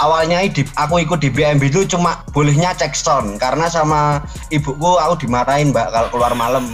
[0.00, 0.40] awalnya
[0.80, 5.92] aku ikut di BMB itu cuma bolehnya cek sound karena sama ibuku aku dimarahin mbak
[5.92, 6.72] kalau keluar malam.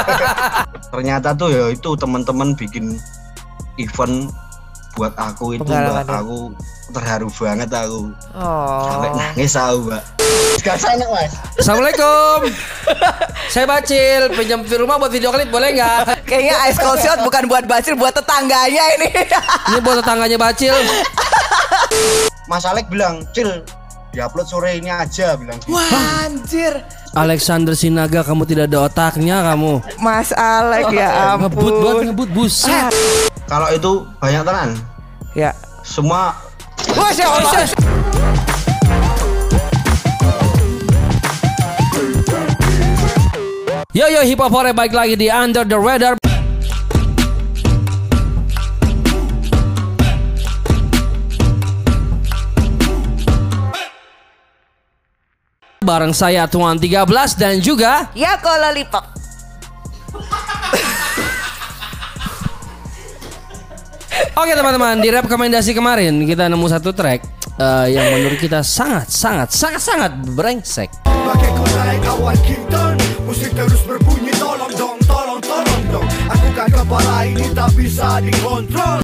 [0.92, 2.96] Ternyata tuh ya itu teman-teman bikin
[3.76, 4.32] event
[4.92, 6.20] buat aku itu mbak ya?
[6.20, 6.52] aku
[6.92, 8.00] terharu banget aku
[8.36, 8.84] Oh.
[8.86, 10.02] sampai nangis aku mbak
[10.62, 12.38] Gak enak mas Assalamualaikum.
[13.48, 16.22] Saya Bacil, pinjam di rumah buat video klip boleh nggak?
[16.22, 19.10] Kayaknya ice cold shot bukan buat Basir, buat tetangganya ini.
[19.74, 20.76] Ini buat tetangganya Bacil.
[22.46, 23.64] Mas Alek bilang cil
[24.12, 25.72] diupload sore ini aja bilang gitu.
[25.72, 25.90] Wah,
[26.22, 26.78] anjir.
[27.12, 29.80] Alexander Sinaga, kamu tidak ada otaknya kamu.
[29.98, 31.48] Mas Alek ya ampun.
[31.48, 32.92] Ngebut banget, ngebut buset.
[33.44, 34.68] kalau itu banyak tenan
[35.32, 35.56] Ya.
[35.80, 36.36] semua
[36.92, 37.64] Masya Allah.
[43.92, 46.20] Yo yo hip hop hore baik lagi di Under the Radar.
[55.82, 59.12] Bareng saya Tuan 13 dan juga Ya kalau lollipop.
[64.32, 67.20] Oke teman-teman di rekomendasi kemarin kita nemu satu track
[67.60, 70.88] eh, yang menurut kita sangat sangat sangat sangat brengsek.
[76.32, 79.01] Aku kan kepala ini tak bisa dikontrol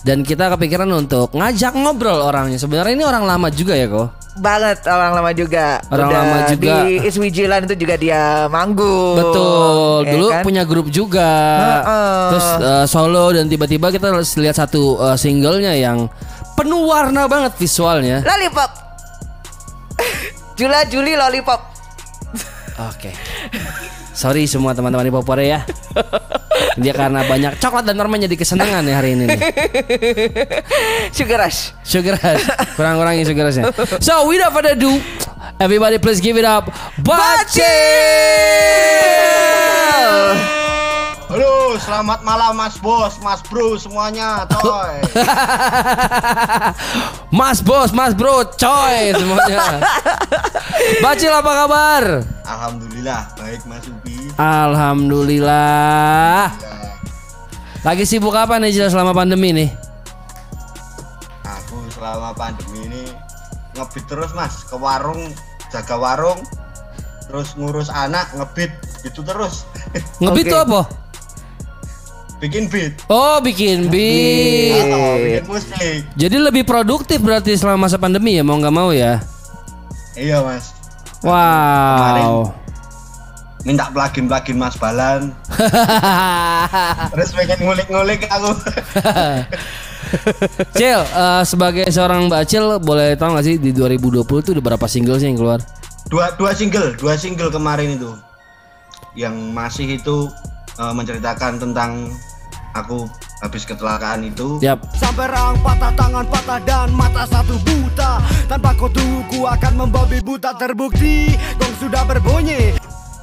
[0.00, 2.56] Dan kita kepikiran untuk ngajak ngobrol orangnya.
[2.56, 4.08] Sebenarnya ini orang lama juga ya kok.
[4.40, 5.66] Banget orang lama juga.
[5.92, 6.74] Orang Udah lama juga.
[6.88, 9.20] Di Iswijilan itu juga dia manggung.
[9.20, 10.08] Betul.
[10.08, 10.42] ya Dulu kan?
[10.46, 11.30] punya grup juga.
[11.60, 12.20] Heeh.
[12.32, 16.08] Terus eh, solo dan tiba-tiba kita lihat satu eh, singlenya yang
[16.56, 18.24] penuh warna banget visualnya.
[18.24, 18.70] Lollipop.
[20.58, 21.60] Jula Juli lollipop.
[22.88, 23.12] Oke.
[24.16, 25.60] Sorry semua teman-teman di Popore ya.
[26.78, 29.40] Dia karena banyak coklat dan permen jadi kesenangan ya hari ini nih.
[31.16, 31.74] Sugar Rush.
[31.82, 32.44] Sugar rush.
[32.78, 33.72] Kurang-kurangin sugar rushnya.
[33.98, 35.02] So without further ado,
[35.58, 36.70] everybody please give it up.
[37.02, 37.64] Bacil!
[40.10, 40.59] halo
[41.80, 44.94] selamat malam mas bos mas bro semuanya coy
[47.30, 49.78] Mas bos, mas bro, coy semuanya.
[51.04, 52.04] Bacil apa kabar?
[52.42, 56.50] alhamdulillah baik mas Ubi Alhamdulillah.
[57.80, 59.70] Lagi sibuk apa nih Jil selama pandemi nih?
[61.46, 63.02] aku selama pandemi ini
[63.72, 65.30] ngebit terus mas ke warung
[65.70, 66.42] jaga warung
[67.24, 69.64] terus ngurus anak ngebit gitu terus
[70.18, 70.50] Ngebit Oke.
[70.50, 70.80] tuh apa?
[72.40, 74.88] Bikin beat Oh, bikin beat.
[74.88, 79.20] Oh, bikin musik Jadi lebih produktif berarti selama masa pandemi ya mau nggak mau ya.
[80.12, 80.72] iya mas
[81.20, 82.48] Wow.
[83.60, 85.36] minta plugin plugin mas Balan
[87.12, 88.56] terus pengen ngulik-ngulik aku
[90.74, 94.86] Cil, eh, sebagai seorang Mbak Cil boleh tahu nggak sih di 2020 tuh udah berapa
[94.88, 95.60] single sih yang keluar?
[96.08, 98.10] dua dua single dua single kemarin itu
[99.14, 100.26] yang masih itu
[100.74, 102.10] eh, menceritakan tentang
[102.76, 103.06] aku
[103.40, 104.60] habis kecelakaan itu.
[104.60, 104.82] Yap.
[104.96, 108.20] Sampai rang patah tangan patah dan mata satu buta.
[108.46, 108.90] Tanpa kau
[109.30, 112.76] ku akan membabi buta terbukti Gong sudah berbunyi.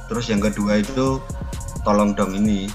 [0.08, 1.20] Terus yang kedua itu
[1.84, 2.68] tolong dong ini.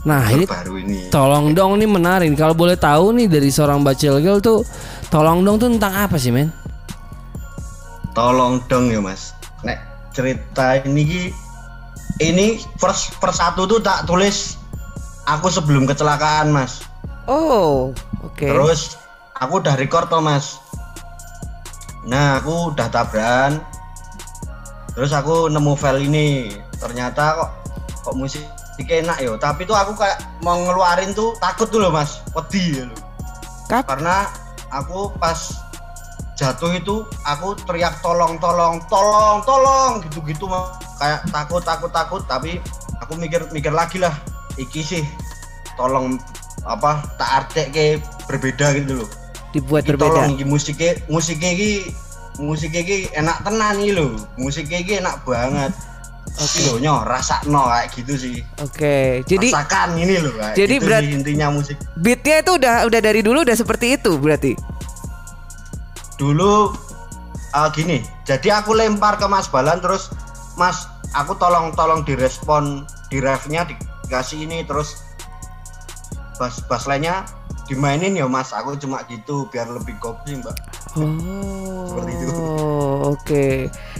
[0.00, 1.12] Nah, ini baru ini.
[1.12, 2.32] tolong dong nih menarik.
[2.32, 4.64] Kalau boleh tahu nih dari seorang Bacil Girl tuh
[5.12, 6.48] tolong dong tuh tentang apa sih, men?
[8.14, 9.32] tolong dong ya mas.
[9.64, 9.78] Nek
[10.12, 11.22] cerita ini ki
[12.20, 14.59] ini first first satu tuh tak tulis
[15.28, 16.84] aku sebelum kecelakaan mas.
[17.28, 17.92] Oh,
[18.24, 18.42] oke.
[18.42, 18.96] terus
[19.36, 20.58] aku udah record toh mas.
[22.08, 23.60] Nah aku udah tabrakan.
[24.96, 26.28] Terus aku nemu file ini.
[26.80, 27.50] Ternyata kok
[28.00, 28.44] kok musik
[28.80, 32.24] enak yo tapi tuh aku kayak mau ngeluarin tuh takut tuh loh mas.
[32.32, 33.00] Wedi ya loh.
[33.68, 34.26] Karena
[34.72, 35.36] aku pas
[36.34, 40.48] jatuh itu aku teriak tolong tolong tolong tolong gitu gitu
[40.96, 42.22] kayak takut takut takut.
[42.24, 42.56] Tapi
[43.04, 44.16] aku mikir mikir lagi lah
[44.60, 45.02] iki sih
[45.74, 46.20] tolong
[46.68, 47.84] apa tak artek ke
[48.28, 49.08] berbeda gitu loh
[49.50, 50.04] Dibuat Iki berbeda.
[50.12, 51.70] tolong iki musiknya musiknya iki
[52.38, 54.06] musiknya iki enak tenan iki lho
[54.36, 55.72] musiknya iki enak banget
[56.38, 59.24] Oke lho nyoh rasakno kayak gitu sih Oke.
[59.26, 63.20] Jadi rasakan ini loh kayak jadi gitu sih intinya musik beatnya itu udah udah dari
[63.24, 64.52] dulu udah seperti itu berarti.
[66.20, 66.76] dulu
[67.56, 70.12] uh, gini jadi aku lempar ke Mas Balan terus
[70.54, 70.84] Mas
[71.16, 73.64] aku tolong tolong direspon di refnya
[74.10, 75.06] dikasih ini terus
[76.34, 77.22] bass bass lainnya
[77.70, 81.86] dimainin ya Mas aku cuma gitu biar lebih kopi Mbak Oh.
[81.86, 82.34] Seperti itu.
[83.14, 83.46] Oke.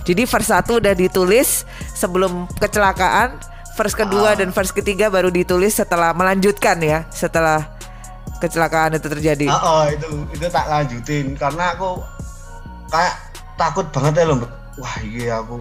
[0.03, 1.63] Jadi verse 1 udah ditulis
[1.95, 3.39] sebelum kecelakaan,
[3.79, 4.43] verse kedua Ah.
[4.43, 7.63] dan verse ketiga baru ditulis setelah melanjutkan ya, setelah
[8.43, 9.47] kecelakaan itu terjadi.
[9.55, 12.03] Ah, oh, itu itu tak lanjutin karena aku
[12.91, 13.15] kayak
[13.55, 14.43] takut banget ya loh
[14.81, 15.61] wah iya aku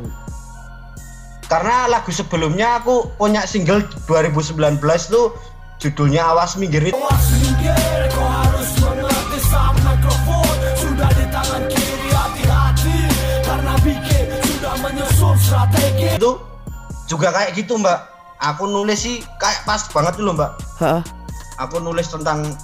[1.49, 4.77] karena lagu sebelumnya aku punya single 2019
[5.09, 5.33] tuh
[5.81, 7.73] judulnya awas minggir itu Awas minggir,
[8.13, 12.97] kau harus mengerti sang mikrofon Sudah di tangan kiri, hati-hati.
[13.41, 16.07] Karena bikin sudah menyusun strategi.
[16.21, 16.37] Itu
[17.09, 17.97] juga kayak gitu mbak.
[18.39, 20.51] Aku nulis sih kayak pas banget tuh loh mbak.
[20.79, 21.01] Heeh.
[21.59, 22.55] aku nulis tentang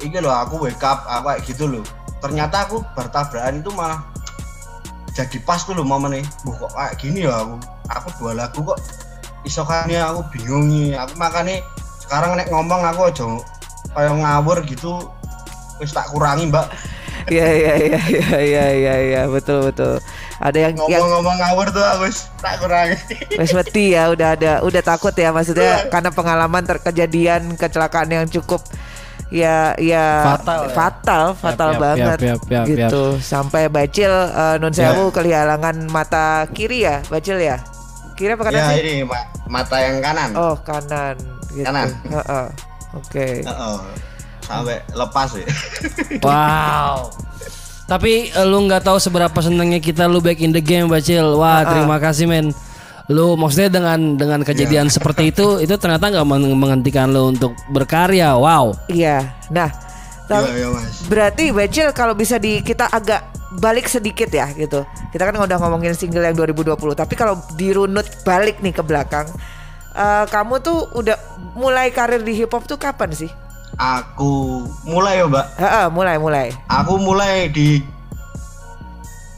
[0.00, 1.84] ini loh aku wake up aku kayak gitu loh
[2.24, 4.00] ternyata aku bertabrakan itu malah
[5.12, 6.24] jadi pas tuh loh momennya.
[6.46, 7.60] Buh, kok kayak gini ya aku
[7.90, 8.78] aku dua lagu kok.
[9.42, 10.96] Isokannya aku bingung nih.
[10.96, 11.64] Aku makanya
[12.00, 13.26] sekarang nek ngomong aku aja
[13.92, 14.92] kayak ngawur gitu.
[15.80, 16.68] Wis tak kurangi mbak.
[17.28, 19.22] Iya iya iya iya iya iya iya.
[19.26, 19.96] Betul betul.
[20.40, 22.96] Ada yang yang ngomong-ngomong ngawur tuh aku wis tak kurangi.
[23.36, 28.60] Wes wedi ya udah ada udah takut ya maksudnya karena pengalaman terkejadian kecelakaan yang cukup
[29.30, 30.74] ya ya Fatal ya.
[30.74, 32.18] fatal fatal Yap, yap, banget.
[32.18, 33.04] yap, yap, yap, gitu.
[33.22, 34.90] Sampai bacil eh, nun Ya.
[34.90, 37.56] sewu kehilangan mata kiri ya bacil ya
[38.20, 41.16] kiri apa kanan ya sih ini ma- mata yang kanan oh kanan
[41.48, 41.88] gitu Kanan.
[42.06, 42.46] Heeh.
[42.92, 43.76] oke Heeh.
[44.42, 45.46] sampai lepas ya
[46.20, 47.10] Wow.
[47.86, 51.34] Tapi eh, lu nggak tahu seberapa senangnya kita lu back in the game Bacil.
[51.34, 52.54] Wah, terima kasih men.
[53.06, 58.36] Lu maksudnya dengan dengan kejadian seperti itu itu ternyata nggak men- menghentikan lu untuk berkarya.
[58.36, 58.78] Wow.
[58.86, 59.66] iya nah
[60.24, 61.02] tapi- Iya, iya, Mas.
[61.04, 63.26] Berarti Bacil kalau bisa di kita agak
[63.58, 64.86] balik sedikit ya gitu.
[65.10, 69.26] Kita kan udah ngomongin single yang 2020, tapi kalau dirunut balik nih ke belakang,
[69.98, 71.18] eh, kamu tuh udah
[71.58, 73.30] mulai karir di hip hop tuh kapan sih?
[73.80, 75.46] Aku mulai ya, Mbak.
[75.56, 76.46] Heeh, mulai mulai.
[76.68, 77.80] Aku mulai di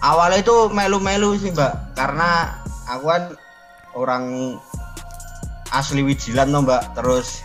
[0.02, 1.94] awalnya itu melu-melu sih, Mbak.
[1.96, 2.58] Karena
[2.90, 3.22] aku kan
[3.94, 4.24] orang
[5.70, 6.82] asli Wijilan tuh, Mbak.
[6.98, 7.40] Terus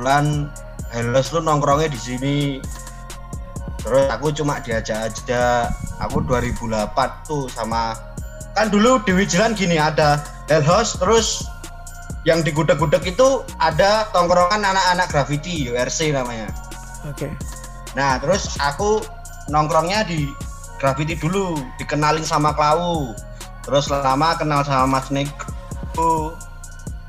[0.00, 0.50] bulan
[0.92, 2.36] Helos tuh nongkrongnya di sini.
[3.82, 5.68] Terus aku cuma diajak aja.
[6.02, 7.94] Aku 2008 tuh sama
[8.52, 11.48] kan dulu di Wijilan gini ada Hellos terus
[12.22, 16.52] yang di gudeg-gudeg itu ada tongkrongan anak-anak graffiti URC namanya.
[17.08, 17.26] Oke.
[17.98, 19.02] Nah, terus aku
[19.50, 20.30] nongkrongnya di
[20.78, 23.10] graffiti dulu, dikenalin sama Klau.
[23.66, 26.34] Terus lama kenal sama Mas Negro.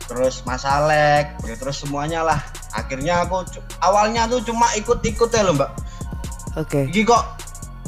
[0.09, 2.39] Terus Mas Alek, terus semuanya lah.
[2.73, 3.45] Akhirnya aku
[3.85, 5.71] awalnya tuh cuma ikut-ikut ya loh, Mbak.
[6.59, 6.89] Oke.
[6.89, 7.23] Ini kok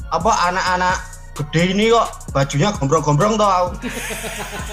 [0.10, 0.98] apa anak-anak
[1.36, 3.70] gede ini kok bajunya gombrong-gombrong tuh aku.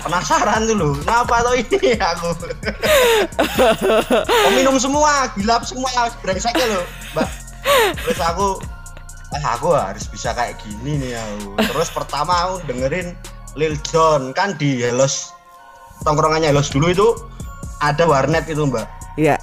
[0.07, 2.29] Penasaran loh, kenapa tuh ini aku?
[4.25, 6.85] oh, minum semua, gilap semua, brengsek ya loh,
[7.15, 7.29] Mbak.
[8.07, 8.49] Terus aku
[9.33, 11.57] ah aku harus bisa kayak gini nih aku.
[11.73, 13.17] Terus pertama aku dengerin
[13.57, 15.33] Lil Jon kan di Hellos
[16.05, 17.09] tongkrongannya Hellos dulu itu
[17.81, 18.87] ada warnet itu mbak.
[19.17, 19.37] Iya.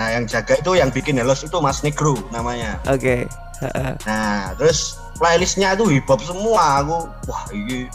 [0.00, 2.80] Nah yang jaga itu yang bikin Hellos itu Mas Negro namanya.
[2.88, 3.24] Oke.
[3.24, 3.49] Heeh.
[4.08, 6.84] Nah terus playlistnya itu hip hop semua.
[6.84, 7.86] Aku wah ini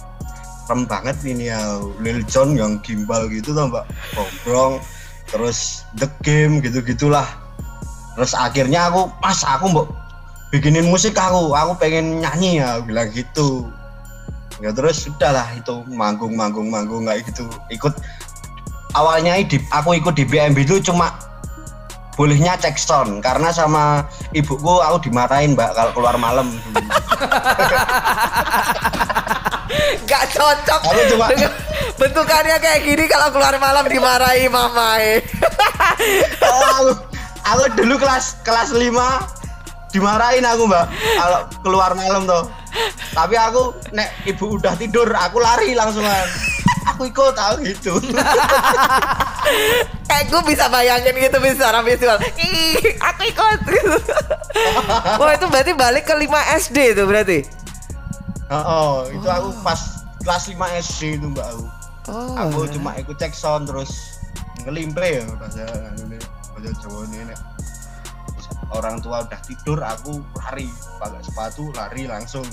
[0.66, 1.82] keren banget ini ya.
[2.02, 3.86] Lil Jon yang gimbal gitu tuh mbak.
[4.14, 4.82] Gombrong
[5.30, 7.26] terus The Game gitu gitulah
[8.16, 9.88] terus akhirnya aku pas aku mbak
[10.54, 13.68] bikinin musik aku aku pengen nyanyi ya bilang gitu.
[14.64, 17.44] Ya terus sudahlah itu manggung manggung manggung kayak gitu.
[17.68, 17.92] Ikut
[18.96, 19.36] awalnya
[19.76, 21.12] aku ikut di BMB itu cuma
[22.16, 26.48] bolehnya cek sound karena sama ibuku aku dimarahin mbak kalau keluar malam
[30.06, 30.82] Gak cocok.
[30.88, 31.34] Aku cuma-
[31.98, 35.20] bentukannya kayak gini kalau keluar malam dimarahi mamai.
[36.46, 36.92] Oh, aku,
[37.44, 38.90] aku dulu kelas kelas 5
[39.92, 42.44] dimarahin aku mbak kalau keluar malam tuh
[43.16, 46.28] tapi aku nek ibu udah tidur aku lari langsungan
[46.92, 47.96] aku ikut aku gitu
[50.06, 52.18] Kayak gue bisa bayangin gitu secara visual.
[52.40, 53.60] Ih, aku ikut.
[55.20, 57.40] Wah itu berarti balik ke 5 SD itu berarti.
[58.54, 61.66] oh, oh, itu aku pas kelas 5 SD itu mbak aku
[62.06, 62.38] Oh.
[62.38, 64.22] aku cuma ikut cek sound terus
[64.62, 65.66] ngelimpe ya bahasa
[66.54, 67.40] bahasa Jawa ini nek
[68.78, 70.70] orang tua udah tidur aku lari
[71.02, 72.46] pakai sepatu lari langsung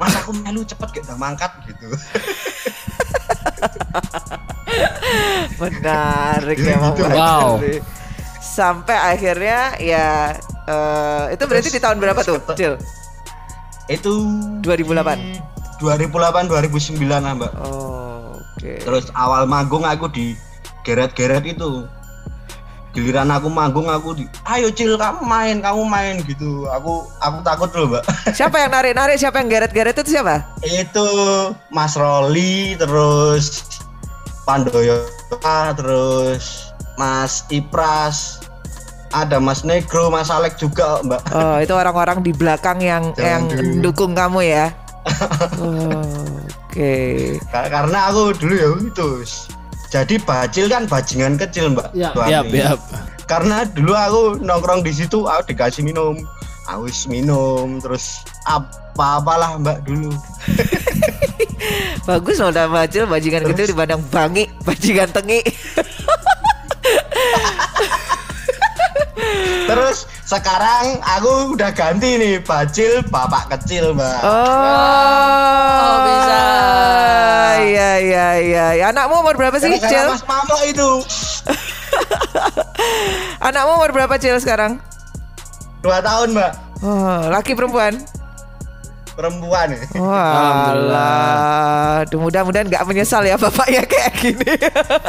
[0.00, 1.92] mas aku melu cepet gak mangkat gitu
[5.60, 7.04] Menarik emang gitu.
[7.10, 7.58] Wow.
[7.60, 7.80] Cil.
[8.40, 10.34] Sampai akhirnya ya
[10.66, 12.74] eh, itu berarti di tahun berapa tuh, Cil?
[13.90, 14.12] itu
[14.62, 15.18] 2008.
[15.18, 15.34] di
[15.82, 18.72] 2008 2009 lah mbak Oh, oke.
[18.78, 20.38] terus awal manggung aku di
[20.86, 21.90] geret-geret itu
[22.90, 27.70] giliran aku manggung aku di ayo cil kamu main kamu main gitu aku aku takut
[27.72, 28.02] loh mbak
[28.38, 30.42] Siapa yang narik-narik, siapa yang geret-geret itu siapa?
[30.60, 31.08] itu
[31.68, 33.62] Mas Roli terus
[34.42, 35.06] Pandoyo
[35.72, 38.42] terus Mas Ipras
[39.10, 43.42] ada Mas Negro Mas Alek juga mbak Oh, itu orang-orang di belakang yang Jangan yang
[43.46, 43.62] dulu.
[43.72, 44.66] mendukung kamu ya.
[46.66, 46.94] Oke.
[47.48, 49.08] Ka- karena aku dulu ya itu
[49.90, 52.62] jadi bacil kan bajingan kecil mbak Ya, Tuan yap, ini.
[52.62, 52.78] yap.
[53.24, 56.14] karena dulu aku nongkrong di situ aku dikasih minum
[56.64, 60.10] aku wis minum terus apa apalah mbak dulu
[62.00, 65.44] Bagus loh nama Acil bajingan gede dibandang bangi, bajingan tengi.
[69.68, 74.28] terus sekarang aku udah ganti nih bacil bapak kecil mbak Oh.
[78.80, 80.08] Anakmu umur berapa sih, Gara-gara Cil?
[80.08, 80.90] mas mamo itu
[83.42, 84.78] Anakmu umur berapa, Cil sekarang?
[85.80, 88.00] dua tahun mbak Oh, laki perempuan?
[89.10, 94.52] perempuan Walah, Aduh, mudah-mudahan nggak menyesal ya bapaknya kayak gini.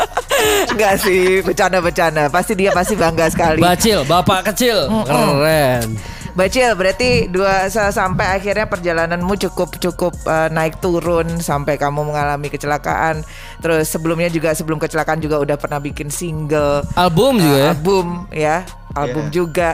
[0.68, 2.28] Enggak sih, bercanda-bercanda.
[2.28, 3.64] Pasti dia pasti bangga sekali.
[3.64, 4.92] Bacil, bapak kecil.
[5.08, 5.96] Keren.
[6.32, 12.48] Bacil, berarti dua sa- sampai akhirnya perjalananmu cukup cukup eh, naik turun sampai kamu mengalami
[12.48, 13.20] kecelakaan.
[13.60, 17.70] Terus sebelumnya juga sebelum kecelakaan juga udah pernah bikin single, Album juga eh, ya.
[17.76, 18.58] album ya,
[18.96, 19.34] album Iya.
[19.34, 19.70] juga.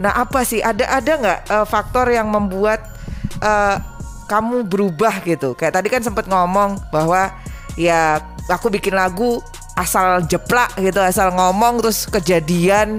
[0.00, 2.82] Nah apa sih ada ada nggak eh, faktor yang membuat
[3.38, 3.76] eh,
[4.26, 5.54] kamu berubah gitu?
[5.54, 7.30] Kayak tadi kan sempat ngomong bahwa
[7.78, 9.38] ya aku bikin lagu
[9.78, 12.98] asal jeplak gitu, asal ngomong terus kejadian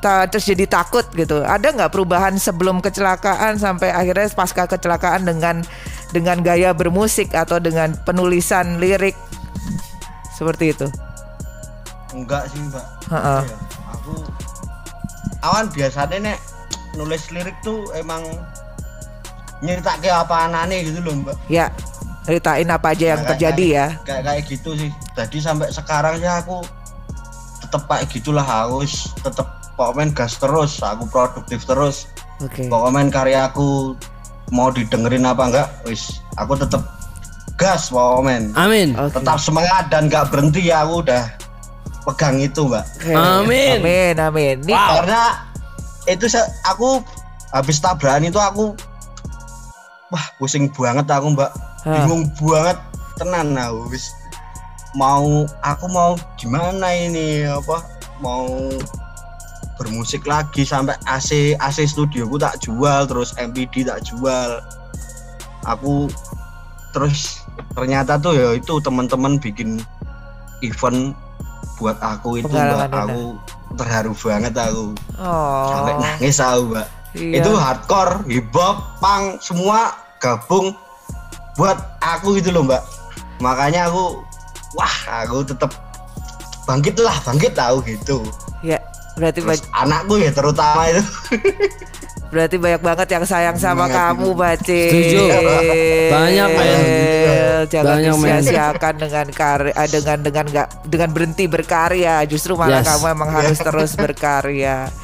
[0.00, 1.40] terus jadi takut gitu.
[1.40, 5.60] Ada nggak perubahan sebelum kecelakaan sampai akhirnya pasca kecelakaan dengan
[6.10, 9.14] dengan gaya bermusik atau dengan penulisan lirik
[10.32, 10.88] seperti itu?
[12.10, 13.40] enggak sih mbak Heeh.
[13.44, 13.56] Iya,
[13.88, 14.12] aku
[15.40, 16.38] awan biasanya nek
[16.92, 18.18] nulis lirik tuh emang
[19.60, 21.70] nyeritak ke apa anane gitu loh mbak Ya,
[22.24, 23.86] ceritain apa aja yang Nah, kayak- terjadi ya.
[24.02, 26.66] kayak kayak gitu sih jadi sampai sekarang ya aku
[27.60, 29.46] tetep kayak gitulah harus tetep
[29.80, 32.04] pokoknya gas terus aku produktif terus
[32.44, 32.68] Oke.
[32.68, 33.96] pokoknya karya aku
[34.52, 36.84] mau didengerin apa enggak wis aku tetep
[37.56, 38.92] gas pokoknya Amin.
[39.00, 39.16] Oke.
[39.16, 41.24] tetap semangat dan nggak berhenti ya aku udah
[42.00, 42.84] pegang itu mbak.
[43.12, 43.76] Amin.
[43.76, 44.56] Amin, amin.
[44.64, 45.44] Nih, karena
[46.08, 46.24] itu
[46.64, 47.04] aku
[47.52, 48.72] habis tabrakan itu aku
[50.10, 51.52] wah pusing banget aku mbak
[51.84, 52.04] Hah.
[52.04, 52.78] bingung banget
[53.20, 54.10] tenan aku wis
[54.96, 57.84] mau aku mau gimana ini apa
[58.18, 58.48] mau
[59.80, 64.60] bermusik lagi sampai AC AC studioku tak jual terus MPD tak jual.
[65.64, 66.12] Aku
[66.92, 69.80] terus ternyata tuh ya itu teman-teman bikin
[70.60, 71.16] event
[71.80, 72.92] buat aku itu mbak.
[72.92, 73.40] Aku
[73.80, 74.92] terharu banget aku.
[75.72, 76.00] Sampai oh.
[76.04, 76.88] nangis aku mbak.
[77.10, 77.42] Iya.
[77.42, 80.70] itu hardcore hip hop punk semua gabung
[81.56, 82.84] buat aku gitu loh mbak.
[83.40, 84.20] Makanya aku
[84.76, 85.72] wah aku tetap
[86.68, 88.22] bangkit lah bangkit tahu gitu
[89.20, 91.02] berarti Terus ba- anakku ya terutama itu
[92.30, 94.28] berarti banyak banget yang sayang sama Banyak kamu.
[94.38, 94.82] Baci.
[94.86, 95.22] Setuju.
[96.08, 96.78] Banyak, men.
[97.66, 98.30] Jangan Banyak, men.
[98.38, 102.22] disia-siakan dengan karya eh, dengan dengan nggak dengan berhenti berkarya.
[102.24, 102.88] Justru malah Yes.
[102.88, 104.94] kamu emang harus terus berkarya.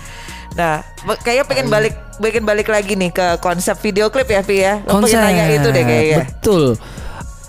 [0.55, 0.87] Nah,
[1.21, 4.87] kayaknya pengen balik pengen balik lagi nih ke konsep video klip ya, Pi ya.
[4.87, 6.19] Lo pengen nanya itu deh kayaknya.
[6.31, 6.79] Betul.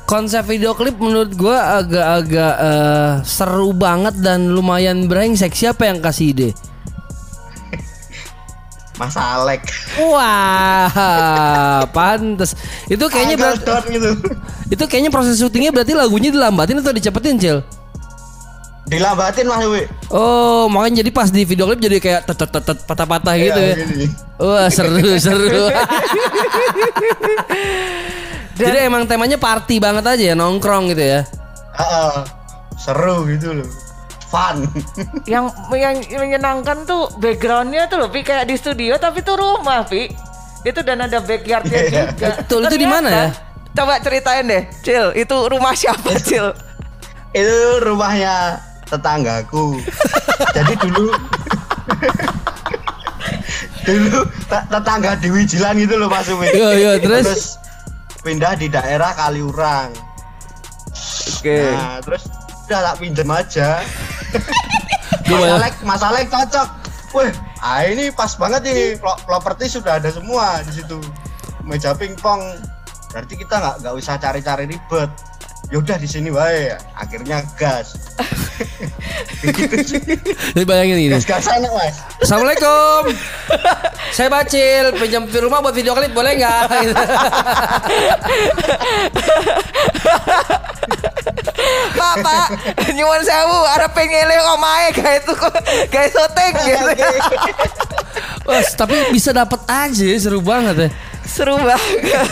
[0.07, 5.51] Konsep video klip menurut gua agak-agak eh, seru banget dan lumayan brengsek.
[5.51, 6.49] Siapa yang kasih ide?
[8.99, 9.67] Mas Alek
[9.99, 12.55] Wah, pantes.
[12.87, 14.15] Itu kayaknya berarti, gitu
[14.73, 17.59] itu kayaknya proses syutingnya berarti lagunya dilambatin atau dicepetin, Cil?
[18.87, 22.63] dilambatin mas Wi Oh, makanya jadi pas di video klip jadi kayak tet tet tet
[22.63, 23.75] tet, patah-patah gitu ya.
[23.75, 24.07] Iya.
[24.39, 25.67] Wah, seru seru.
[28.57, 31.21] Jadi emang temanya party banget aja ya, nongkrong gitu ya.
[31.73, 32.23] Heeh.
[32.75, 33.65] seru gitu loh
[34.23, 34.63] fun
[35.25, 40.07] yang yang menyenangkan tuh backgroundnya tuh loh Pi kayak di studio tapi tuh rumah Pi
[40.61, 42.03] itu dan ada backyardnya Iya.
[42.11, 43.27] juga Betul, itu di mana ya?
[43.73, 46.51] coba ceritain deh Cil itu rumah siapa Cil
[47.31, 49.79] itu rumahnya tetanggaku
[50.53, 51.07] jadi dulu
[53.83, 57.55] dulu te- tetangga di Wijilan gitu loh Mas Umi Iya, iya, terus?
[58.27, 59.95] Pindah di daerah Kaliurang.
[61.31, 61.63] Oke.
[61.63, 62.27] Nah terus
[62.67, 63.79] udah tak pinjam aja.
[65.23, 66.67] Mas bayang- Alek Mas Alek cocok.
[67.15, 67.31] Wih,
[67.63, 68.85] ah ini pas banget ini.
[68.99, 70.99] Pro- properti sudah ada semua di situ.
[71.63, 72.43] Meja pingpong.
[73.07, 75.07] Berarti kita nggak nggak usah cari-cari ribet
[75.67, 77.95] yaudah di sini wae akhirnya gas
[80.57, 81.13] Jadi bayangin gini.
[81.13, 83.13] gas gasan mas Assalamualaikum.
[84.09, 86.61] Saya Bacil, pinjam di rumah buat video klip boleh nggak?
[86.81, 86.93] Gitu.
[91.97, 92.47] Pak Pak
[92.93, 95.33] nyuwun sewu ada pengele omae kayak itu
[95.91, 96.91] kayak syuting gitu
[98.47, 100.89] Wah, tapi bisa dapat aja, seru banget ya.
[101.37, 102.25] Seru banget.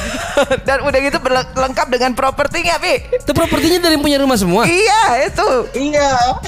[0.66, 1.22] Dan udah gitu
[1.54, 3.06] lengkap dengan propertinya, Pi.
[3.22, 4.66] Itu propertinya dari punya rumah semua.
[4.66, 5.50] Iya, itu.
[5.78, 6.42] Iya.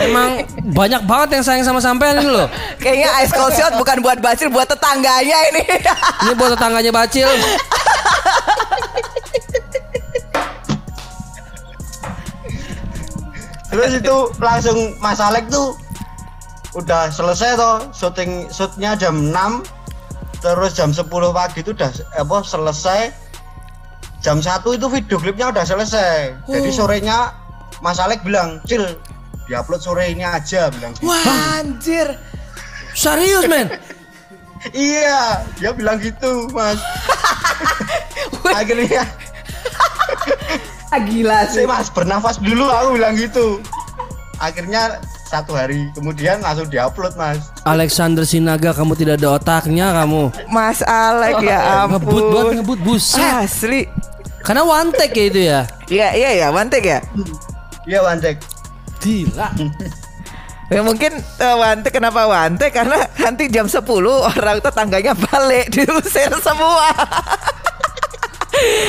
[0.00, 2.48] Emang banyak banget yang sayang sama sampean ini loh.
[2.80, 5.62] Kayaknya ice cold shot bukan buat Bacil, buat tetangganya ini.
[6.24, 7.28] Ini buat tetangganya Bacil.
[13.70, 15.78] Terus itu langsung Mas Alek tuh
[16.74, 19.62] udah selesai toh syuting shootnya jam 6
[20.40, 23.12] terus jam 10 pagi itu udah apa selesai.
[24.20, 26.36] Jam 1 itu video klipnya udah selesai.
[26.44, 27.32] Jadi sorenya
[27.80, 28.84] Mas Alek bilang cil
[29.48, 31.08] diupload sore ini aja bilang gitu.
[31.08, 32.08] Wah, anjir.
[32.92, 33.70] Serius men?
[34.76, 36.76] iya dia bilang gitu mas.
[38.44, 39.08] Akhirnya
[40.90, 41.64] Ah, gila sih.
[41.70, 43.62] Mas bernafas dulu aku bilang gitu.
[44.42, 44.98] Akhirnya
[45.30, 50.34] satu hari kemudian langsung diupload mas Alexander Sinaga kamu tidak ada otaknya kamu.
[50.50, 52.56] Mas Alek ya Ngebut banget ampun.
[52.58, 53.22] ngebut buset.
[53.22, 53.86] Asli.
[54.42, 55.60] Karena one take ya itu ya.
[55.86, 56.98] Iya, iya ya, mantek ya.
[57.86, 58.42] iya Wancek
[58.98, 59.48] Gila.
[60.70, 63.82] Ya mungkin uh, Wante kenapa Wante karena nanti jam 10
[64.22, 66.94] orang tetangganya balik diusir semua.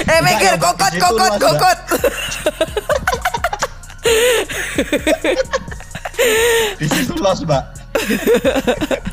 [0.05, 1.79] eh mikir kokot kokot kokot.
[6.79, 7.63] Di situ los mbak.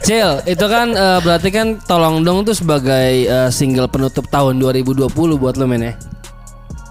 [0.01, 5.05] Cil, itu kan eh, berarti kan Tolong Dong tuh sebagai eh, single penutup tahun 2020
[5.37, 5.95] buat lo men ya.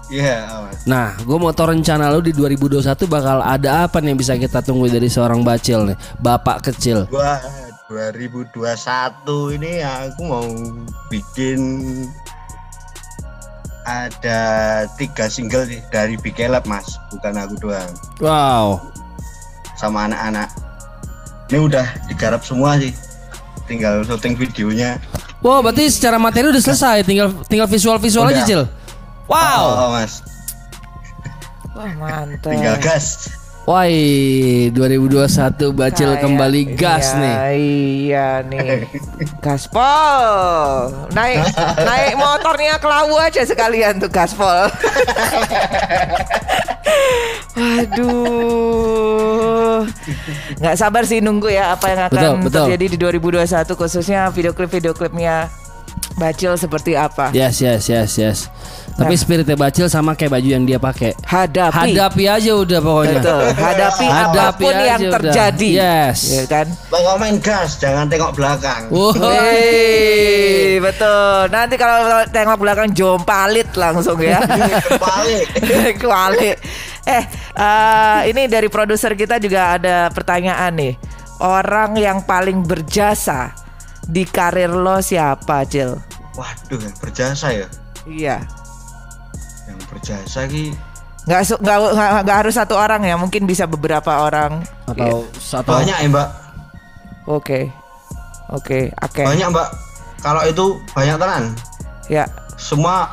[0.08, 4.20] iya mas Nah, gue mau tau rencana lo di 2021 bakal ada apa nih yang
[4.20, 7.04] bisa kita tunggu dari seorang bacil nih, bapak kecil.
[7.10, 7.42] gua
[7.88, 10.44] 2021 ini aku mau
[11.08, 11.60] bikin
[13.88, 14.40] ada
[15.00, 17.00] tiga single nih dari Big Lab mas.
[17.08, 17.92] Bukan aku doang.
[18.20, 18.84] Wow,
[19.78, 20.50] sama anak-anak
[21.48, 22.92] ini udah digarap semua sih
[23.64, 24.98] tinggal syuting videonya
[25.40, 28.42] wow berarti secara materi udah selesai, tinggal tinggal visual visual aja.
[28.42, 28.66] Cil.
[29.28, 30.24] Wow, oh, mas
[31.78, 32.50] Wah mantap.
[32.50, 33.30] tinggal gas
[33.68, 34.72] wah 2021
[35.76, 37.36] bacil Kayak- kembali gas iya, nih.
[38.08, 38.68] Iya nih.
[39.44, 40.88] Gaspol.
[41.12, 41.52] Naik
[41.88, 44.72] naik motornya ke Lawu aja sekalian tuh gaspol.
[47.58, 48.68] Waduh.
[50.58, 52.66] nggak sabar sih nunggu ya apa yang akan Betul, betul.
[52.74, 52.96] terjadi di
[53.38, 55.48] 2021 khususnya video klip video klipnya
[56.18, 57.30] Bacil seperti apa.
[57.30, 58.38] Yes, yes, yes, yes.
[58.98, 59.20] Tapi Nah.
[59.22, 61.14] spiritnya bacil sama kayak baju yang dia pakai.
[61.22, 61.94] Hadapi.
[61.94, 63.22] Hadapi aja udah pokoknya.
[63.22, 63.42] Betul.
[63.54, 65.12] Hadapi, Hadapi apa pun yang udah.
[65.14, 65.68] terjadi.
[65.70, 66.18] Yes.
[66.28, 66.66] Ya kan?
[66.90, 69.22] Pokoknya main gas jangan tengok belakang Woi.
[70.80, 71.46] betul.
[71.48, 74.42] Nanti kalau tengok belakang jompalit langsung ya.
[76.02, 76.52] Kuali.
[77.08, 77.24] Eh,
[77.56, 80.92] eh, ini dari produser kita juga ada pertanyaan nih.
[81.40, 83.56] Orang yang paling berjasa
[84.02, 85.96] di karir lo siapa, Cil?
[86.36, 87.66] waduh berjasa ya
[88.04, 88.44] Iya.
[89.88, 90.72] Berjasa ki
[91.28, 94.64] Nggak, su- nggak, nggak, nggak harus satu orang ya, mungkin bisa beberapa orang.
[94.88, 96.28] Atau satu banyak ya mbak
[97.28, 97.68] Oke.
[98.48, 99.22] Oke, oke.
[99.28, 99.68] banyak mbak
[100.18, 101.44] kalau itu banyak tenan
[102.08, 102.24] Ya.
[102.56, 103.12] semua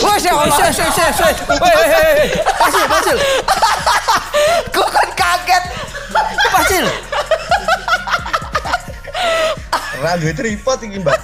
[0.00, 0.54] Wah, ya Allah.
[0.70, 1.32] Shay, shay, shay.
[1.50, 2.28] Woi, woi, woi.
[2.56, 3.16] Bacil, bacil.
[4.70, 5.64] Gue kan kaget.
[6.48, 6.84] Bacil.
[9.98, 11.18] Rangga tripod ini mbak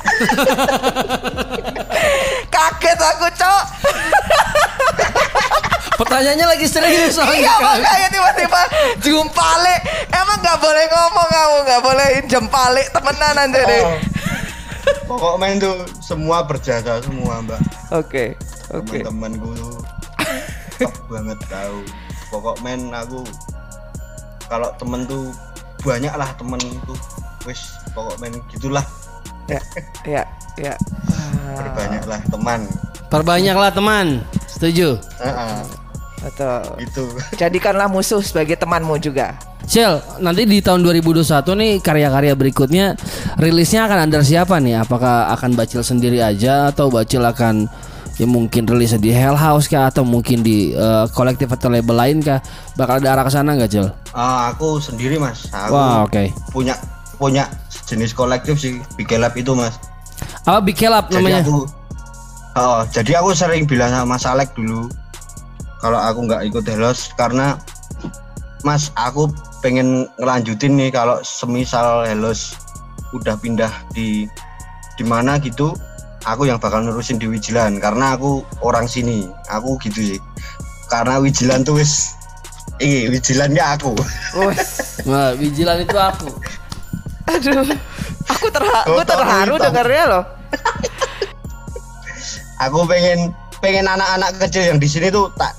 [2.50, 3.62] Kaget aku, Cok.
[5.94, 7.38] Pertanyaannya lagi serius soalnya.
[7.38, 7.78] Iya kan.
[7.78, 8.61] makanya tiba-tiba
[8.98, 9.74] jumpale
[10.11, 13.83] Emang nggak boleh ngomong kamu nggak boleh jempale temenan aja deh.
[13.83, 13.98] Oh.
[15.04, 17.61] Pokok main tuh semua berjasa semua mbak.
[17.92, 18.35] Oke
[18.72, 19.00] oke.
[19.04, 19.76] Teman-temanku tuh
[20.80, 21.78] top banget tahu.
[22.33, 23.22] Pokok main aku
[24.44, 25.33] Kalau temen tuh
[25.83, 26.98] banyak lah temen tuh.
[27.48, 28.85] Wis pokok main gitulah.
[29.48, 29.61] Ya
[30.04, 30.22] ya
[30.57, 30.74] ya.
[31.12, 32.61] Ah, Berbanyaklah teman.
[33.12, 34.07] Perbanyaklah teman.
[34.48, 34.96] Setuju.
[35.20, 35.61] Heeh,
[36.24, 37.02] betul Itu
[37.40, 42.87] jadikanlah musuh sebagai temanmu juga Cil, nanti di tahun 2021 nih karya-karya berikutnya
[43.40, 44.84] rilisnya akan under siapa nih?
[44.84, 47.64] Apakah akan Bacil sendiri aja atau Bacil akan
[48.20, 52.20] ya mungkin rilisnya di Hell House kah atau mungkin di eh, kolektif atau label lain
[52.20, 52.44] kah?
[52.76, 53.88] Bakal ada arah ke sana nggak Cil?
[54.12, 56.28] Ah, Aku sendiri mas Aku Wah, oke.
[56.52, 56.76] punya
[57.16, 57.48] punya
[57.88, 59.80] jenis kolektif sih Big Lab itu mas
[60.44, 61.40] Apa Big Kelap jadi namanya?
[61.40, 61.64] aku
[62.60, 64.92] oh jadi aku sering bilang sama Mas Alek dulu
[65.85, 67.61] kalau aku nggak ikut Helos karena
[68.64, 69.29] Mas aku
[69.61, 72.57] pengen ngelanjutin nih kalau semisal Helos
[73.12, 74.25] udah pindah di
[74.97, 75.77] di mana gitu
[76.25, 80.20] aku yang bakal nerusin di Wijilan karena aku orang sini aku gitu sih
[80.88, 82.16] karena Wijilan tuh wis
[82.83, 83.94] Iya, Wijilannya aku.
[84.35, 86.27] Wes, Nah, vigilan itu aku.
[87.31, 87.62] aduh,
[88.27, 90.25] aku terharu, Oh, aku terharu dengarnya loh.
[92.66, 93.31] Aku pengen
[93.62, 95.55] pengen anak-anak kecil yang di sini tuh tak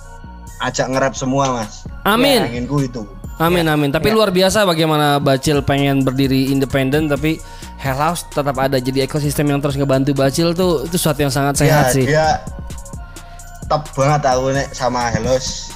[0.60, 1.84] ajak nge-rap semua, Mas.
[2.04, 2.44] Amin.
[2.44, 3.04] Pengenku itu.
[3.36, 3.91] Amin amin.
[3.91, 7.36] Tapi luar biasa bagaimana Bacil pengen berdiri independen tapi
[7.76, 11.60] Hell House tetap ada jadi ekosistem yang terus ngebantu Bacil tuh itu sesuatu yang sangat
[11.60, 12.06] sehat ya, sih.
[12.08, 12.28] dia
[13.68, 15.68] top banget aku nek sama Helos.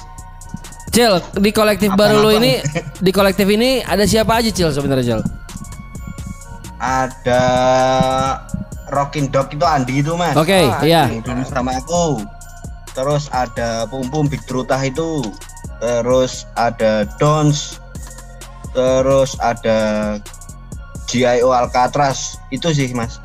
[0.88, 2.16] Cil, di kolektif Apa-apa.
[2.16, 2.64] baru lu ini
[2.96, 5.20] di kolektif ini ada siapa aja Cil sebenarnya Cil?
[6.80, 7.42] Ada
[8.88, 10.32] Rockin Dog itu Andi itu, Mas.
[10.32, 11.06] Oke, Ah, iya.
[11.06, 12.24] yang dulu sama aku.
[12.92, 15.22] Terus ada Pum Pum Big Trutah itu.
[15.78, 17.78] Terus ada Dons.
[18.74, 20.18] Terus ada
[21.10, 22.38] GIO Alcatraz.
[22.54, 23.18] Itu sih, Mas.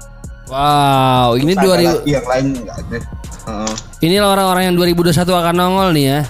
[0.45, 1.65] Wow, ini 2000
[2.05, 2.97] lagi yang lain nggak ada.
[3.45, 3.73] Heeh.
[4.09, 6.21] ini orang-orang yang 2021 akan nongol nih ya.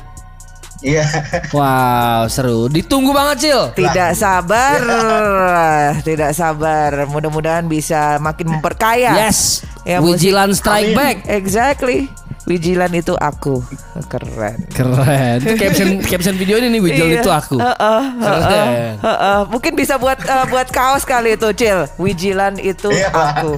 [0.83, 1.05] Iya.
[1.55, 2.67] Wow, seru.
[2.67, 3.61] Ditunggu banget Cil.
[3.73, 4.79] Tidak sabar,
[6.07, 7.07] tidak sabar.
[7.07, 9.15] Mudah-mudahan bisa makin memperkaya.
[9.15, 9.63] Yes.
[9.87, 10.03] Ya.
[10.03, 10.93] Wijilan Strike.
[10.93, 11.17] Back.
[11.25, 12.11] Exactly.
[12.45, 13.65] Wijilan itu aku.
[14.05, 14.69] Keren.
[14.69, 15.38] Keren.
[15.41, 17.19] Itu caption caption video ini nih Wijilan Iya.
[17.19, 17.58] itu aku.
[17.58, 18.45] Heeh, Keren.
[18.45, 19.39] heeh, heeh.
[19.49, 21.89] Mungkin bisa buat eh, buat kaos kali itu, Cil.
[21.97, 23.10] Wijilan itu Iya.
[23.10, 23.58] aku.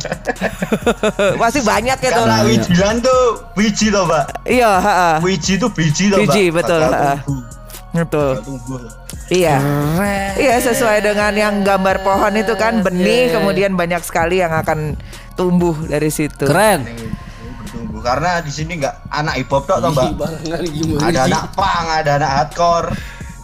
[1.41, 2.23] Masih banyak ya tuh.
[2.23, 3.21] Karena Wijilan tuh
[3.53, 4.25] biji loh, Mbak.
[4.47, 5.15] Iya, heeh.
[5.19, 6.31] Biji tuh biji loh, Mbak.
[6.31, 7.17] Biji, betul, heeh.
[7.93, 8.31] Betul.
[9.27, 9.59] Iya.
[9.59, 10.31] Keren.
[10.39, 14.95] Iya sesuai dengan yang gambar pohon itu kan benih kemudian banyak sekali yang akan
[15.35, 16.47] tumbuh dari situ.
[16.47, 16.87] Keren.
[17.67, 20.07] Bertumbuh karena di sini nggak anak hip hop tok toh, Mbak.
[20.65, 22.87] Gimana Ada anak punk, ada anak hardcore.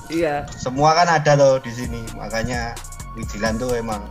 [0.08, 0.48] Iya.
[0.50, 2.02] Semua kan ada tuh di sini.
[2.14, 2.72] Makanya
[3.14, 4.02] Wijilan tuh emang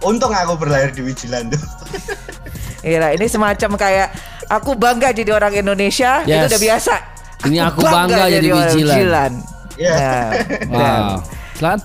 [0.00, 1.60] Untung aku berlahir di Wijilan tuh.
[2.84, 4.12] Iya, ini semacam kayak
[4.44, 6.52] aku bangga jadi orang Indonesia itu Yes.
[6.52, 6.94] udah biasa.
[7.48, 9.32] Ini aku bangga jadi orang Wijilan.
[9.80, 9.94] Iya.
[9.96, 10.28] Nah,
[10.68, 11.16] dan- Wow.
[11.56, 11.80] Selamat.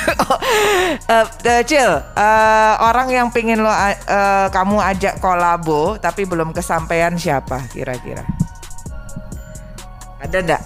[1.10, 6.50] Eh, eh, Cil, eh, orang yang pingin lo a- eh, kamu ajak kolabo tapi belum
[6.50, 8.22] kesampaian siapa kira-kira?
[10.20, 10.62] Ada ndak?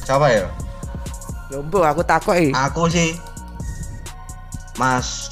[0.00, 0.46] Siapa ya?
[1.50, 2.50] Lombo, aku takut eh.
[2.50, 3.16] Aku sih
[4.74, 5.30] Mas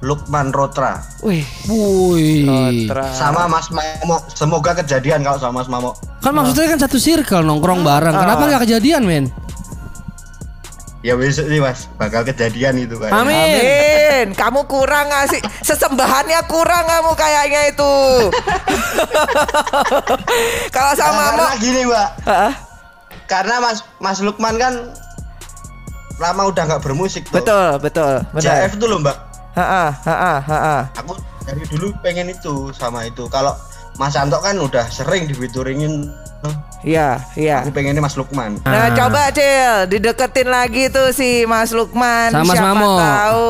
[0.00, 2.48] Lukman Rotra Wih, Wih.
[2.88, 3.12] Rotra.
[3.12, 4.16] sama Mas Mamo.
[4.32, 5.92] Semoga kejadian kalau sama Mas Mamo.
[6.20, 8.12] Kan maksudnya kan satu circle nongkrong bareng.
[8.12, 8.20] Ah.
[8.24, 9.24] Kenapa nggak kejadian, men?
[11.00, 13.24] Ya besok sih Mas, bakal kejadian itu kan.
[13.24, 13.32] Amin.
[13.32, 14.26] Amin.
[14.36, 17.92] Kamu kurang ngasih sesembahannya kurang kamu kayaknya itu.
[20.76, 22.08] Kalau sama Mamo, Karena gini, Mbak.
[22.28, 22.52] Heeh,
[23.24, 24.92] Karena Mas Mas Lukman kan
[26.20, 27.40] lama udah nggak bermusik tuh.
[27.40, 28.68] betul, betul, benar.
[28.68, 29.16] JF tuh loh, Mbak.
[29.56, 30.80] Heeh, heeh, heeh.
[31.00, 31.16] Aku
[31.48, 33.24] dari dulu pengen itu sama itu.
[33.32, 33.56] Kalau
[33.96, 36.12] Mas Anto kan udah sering dibituringin.
[36.80, 37.60] Iya, iya.
[37.60, 38.56] Aku pengennya Mas Lukman.
[38.64, 38.96] Nah, Ah.
[38.96, 42.32] coba Cil, dideketin lagi tuh si Mas Lukman.
[42.32, 42.96] Sama Siapa Mamo.
[42.96, 43.48] tahu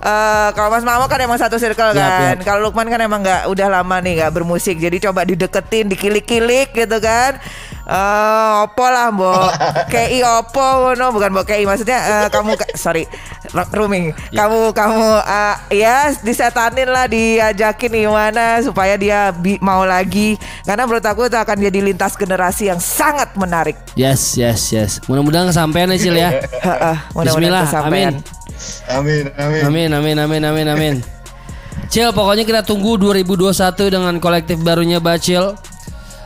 [0.00, 2.40] eh, kalau Mas Mamo kan emang satu circle kan.
[2.40, 4.76] Kalau Lukman kan emang nggak udah lama nih nggak bermusik.
[4.76, 7.36] Jadi coba dideketin, dikilik-kilik gitu kan.
[7.84, 9.50] Eh, opo lah, Mbok.
[9.92, 13.02] KI opo ngono, bukan Mbok KI maksudnya eh, kamu ka- sorry,
[13.50, 14.14] ro- rooming.
[14.30, 14.46] Ya.
[14.46, 20.38] Kamu kamu eh, ya disetanin lah diajakin gimana supaya dia bi- mau lagi.
[20.62, 23.74] Karena menurut aku itu akan jadi lintas generasi yang sangat menarik.
[23.98, 25.02] Yes, yes, yes.
[25.04, 26.30] Mudah-mudahan kesampaian ya, Cil ya.
[26.70, 28.12] Heeh, mudah-mudahan Bismillah, kesampaian.
[28.14, 28.39] Amin,
[28.90, 29.24] amin.
[29.64, 30.94] Amin, amin, amin, amin, amin.
[31.90, 33.50] Cil, pokoknya kita tunggu 2021
[33.90, 35.58] dengan kolektif barunya Bacil.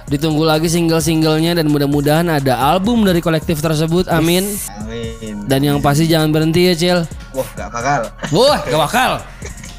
[0.04, 4.04] Ditunggu lagi single-singlenya dan mudah-mudahan ada album dari kolektif tersebut.
[4.12, 4.44] Amin.
[4.76, 5.48] Amin.
[5.48, 6.98] Dan yang pasti jangan berhenti ya, Cil.
[7.32, 8.00] Wah, gak bakal.
[8.28, 9.10] Wah, gak bakal.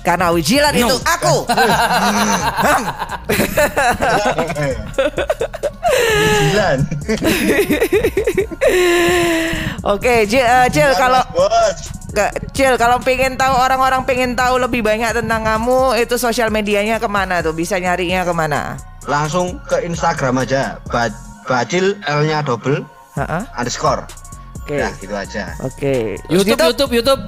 [0.05, 1.49] Karena Wijilan itu aku.
[6.25, 6.77] Wijilan.
[9.85, 11.21] Oke, Cil, eh, Cil kalau
[12.15, 12.23] Bos.
[12.23, 16.95] Gak, Cil, kalau pengen tahu orang-orang pengen tahu lebih banyak tentang kamu, itu sosial medianya
[16.97, 17.51] ke mana tuh?
[17.51, 18.79] Bisa nyarinya ke mana?
[19.05, 20.81] langsung ke Instagram aja.
[20.89, 21.09] Ba
[21.45, 22.81] Bacil L-nya double
[23.13, 23.41] Heeh.
[23.53, 24.01] underscore.
[24.65, 24.81] Oke.
[24.81, 25.53] Nah, gitu aja.
[25.61, 26.17] Oke.
[26.25, 27.21] Terus YouTube, YouTube, YouTube.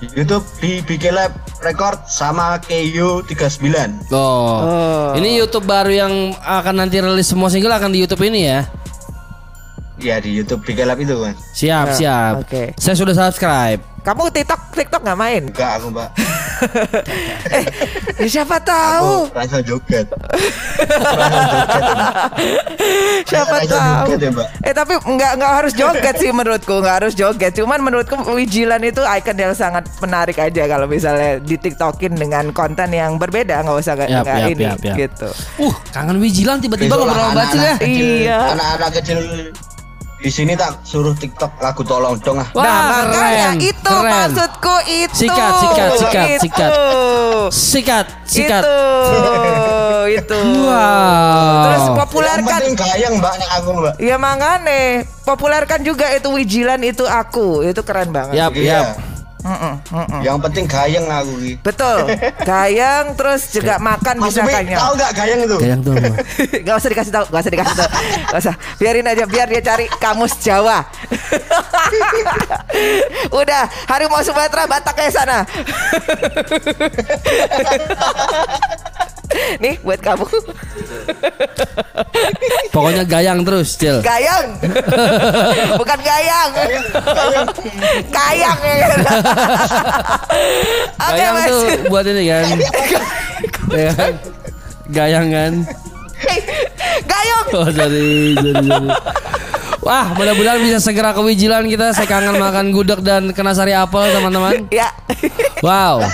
[0.00, 1.32] Di YouTube di BK Lab
[1.64, 4.12] Record sama KU 39.
[4.12, 4.60] Oh.
[4.60, 5.08] Oh.
[5.16, 8.68] Ini YouTube baru yang akan nanti rilis semua single akan di YouTube ini ya.
[10.02, 11.36] Ya di YouTube BK Lab itu, Mas.
[11.52, 12.34] Siap, Ya, siap.
[12.40, 12.62] oke.
[12.74, 13.80] Saya sudah subscribe.
[14.00, 15.42] Kamu TikTok TikTok nggak main?
[15.46, 16.08] Enggak aku, Mbak.
[17.52, 17.64] eh,
[18.16, 19.28] ya siapa tahu?
[19.28, 20.08] Aku rasa joget.
[23.22, 24.06] Siapa Rasa tahu?
[24.08, 24.48] joget ya, Mbak.
[24.62, 27.52] Eh tapi nggak nggak harus joget sih menurutku nggak harus joget.
[27.52, 32.88] Cuman menurutku Wijilan itu icon yang sangat menarik aja kalau misalnya di TikTokin dengan konten
[32.90, 34.96] yang berbeda nggak usah nggak Yap, ini yap, yap.
[34.96, 35.28] gitu.
[35.60, 37.74] Uh, kangen Wijilan tiba-tiba Besok ngobrol lah sama Bacil ya.
[37.80, 38.38] Iya.
[38.56, 39.18] Anak-anak kecil
[40.20, 42.48] Di sini tak suruh TikTok lagu tolong dong ah.
[42.52, 44.12] Wah, nah makanya keren, itu keren.
[44.12, 45.16] maksudku itu.
[45.16, 46.40] Sikat, sikat, sikat, Itu.
[46.44, 46.70] sikat.
[47.48, 48.62] Sikat, sikat.
[48.68, 49.24] Itu,
[50.12, 50.38] itu.
[50.68, 51.64] Wow.
[51.64, 52.60] Terus Yang populerkan.
[52.60, 53.94] penting gayeng mbak aku mbak.
[53.96, 58.36] Ya mangane, populerkan juga itu Wijilan itu aku, itu keren banget.
[58.36, 58.52] Yap,
[59.40, 59.48] Iya.
[59.48, 59.60] yap.
[59.60, 60.20] Mm-mm, mm-mm.
[60.20, 61.52] Yang penting gayeng aku ki.
[61.60, 61.98] Betul.
[62.50, 64.80] Gayang terus juga makan Mas bisa kanyang.
[64.80, 65.56] tahu nggak gayeng itu?
[65.56, 65.94] Gayang tuh
[66.66, 67.88] gak usah dikasih tahu, gak usah dikasih tahu,
[68.30, 68.54] gak usah.
[68.76, 70.84] Biarin aja, biar dia cari kamus Jawa.
[73.40, 75.38] Udah, harimau Sumatera Batak kayak sana.
[79.62, 80.26] Nih buat kamu.
[82.70, 84.00] Pokoknya gayang terus, Cil.
[84.04, 84.46] Gayang.
[85.80, 86.50] Bukan gayang.
[88.10, 88.86] Gayang ya.
[88.86, 89.00] kan?
[91.10, 92.46] Oke, Gayang tuh buat ini kan.
[93.72, 94.12] Ya kan?
[94.90, 95.52] Gayang kan.
[97.08, 97.46] Gayung.
[97.56, 98.90] Oh, sorry, sorry, sorry.
[99.80, 101.96] Wah, mudah-mudahan bisa segera ke Wijilan kita.
[101.96, 104.68] Saya kangen makan gudeg dan kena sari apel, teman-teman.
[104.68, 104.92] Ya.
[105.64, 106.04] Wow.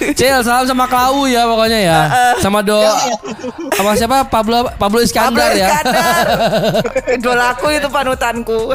[0.00, 2.00] Cil, salam sama Klau ya pokoknya ya.
[2.40, 2.80] Sama Do
[3.76, 4.24] sama siapa?
[4.24, 5.68] Pablo Pablo Iskandar Pablo ya.
[5.68, 6.24] Iskandar.
[7.20, 8.72] Idolaku itu panutanku.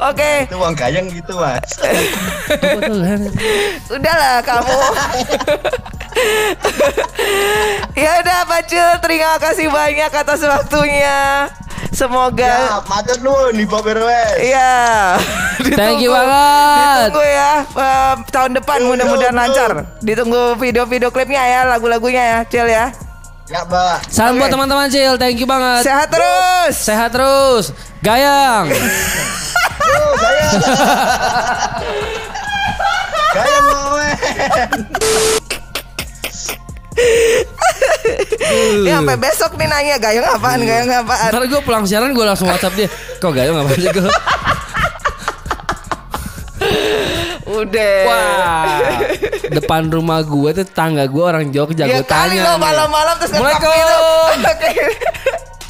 [0.00, 1.80] Oke, Itu uang gayeng gitu mas.
[3.94, 4.70] udahlah kamu.
[8.04, 11.48] ya udah Pacul, terima kasih banyak atas waktunya.
[11.90, 13.82] Semoga Ya, matur nuwun di Bob
[15.70, 15.78] Iya.
[15.78, 16.98] Thank you Ditunggu- banget.
[17.06, 19.70] Ditunggu ya eh, tahun depan mudah-mudahan lancar.
[20.02, 22.90] Ditunggu video-video klipnya ya, lagu-lagunya ya, Cil ya.
[23.46, 24.06] Ya mbak.
[24.10, 25.82] Salam buat teman-teman Cil, thank you banget.
[25.82, 26.74] Sehat terus.
[26.74, 27.70] Sehat terus.
[28.00, 28.66] Gayang.
[33.30, 34.70] Gayeng men.
[38.84, 41.30] Ya sampai besok nih nanya gayung apaan, gayung apaan.
[41.30, 42.88] Ntar gue pulang siaran gue langsung WhatsApp dia.
[43.22, 44.10] Kok gayang apa sih gue?
[47.50, 47.96] Udah.
[48.06, 48.78] Wah.
[49.50, 51.84] Depan rumah gue tuh tangga gue orang Jogja.
[51.90, 52.54] Ya gue kali tanya.
[52.54, 54.38] lo malam-malam terus Assalamualaikum.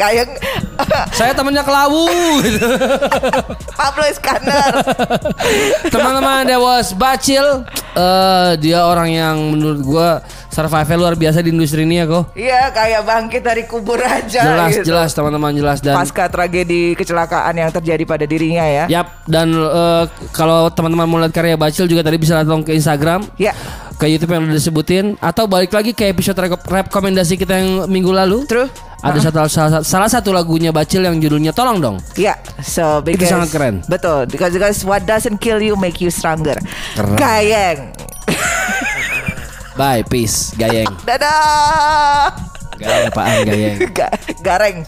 [0.00, 0.32] Gayung
[1.18, 2.08] Saya temennya Kelawu.
[3.80, 4.72] Pablo Iskandar.
[5.92, 7.64] Teman-teman that was Bacil.
[7.96, 10.10] Eh dia orang yang menurut gue
[10.60, 12.36] survival luar biasa di industri ini ya kok.
[12.36, 14.92] Iya kayak bangkit dari kubur aja Jelas gitu.
[14.92, 18.84] jelas teman-teman jelas dan Pasca tragedi kecelakaan yang terjadi pada dirinya ya.
[18.86, 23.24] Yap, dan eh, kalau teman-teman mau lihat karya Bacil juga tadi bisa langsung ke Instagram,
[23.34, 23.56] Ya.
[23.96, 28.10] ke YouTube yang udah disebutin, atau balik lagi ke episode reko- rekomendasi kita yang minggu
[28.10, 28.44] lalu.
[28.44, 28.68] Terus?
[29.00, 31.96] Ada satu salah, salah satu lagunya Bacil yang judulnya Tolong Dong.
[32.14, 33.74] Ya, so because sangat keren.
[33.88, 36.60] Betul, because, because what doesn't kill you make you stronger.
[36.92, 37.16] Keren.
[37.16, 37.96] Gayeng.
[39.80, 40.92] Bye, peace, gayeng.
[41.08, 42.36] Dadah.
[42.76, 43.80] Gareng apaan gayeng?
[44.44, 44.84] Gareng.